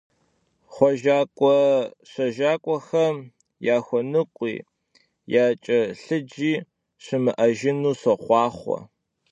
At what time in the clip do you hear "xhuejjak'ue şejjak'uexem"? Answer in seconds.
0.73-3.15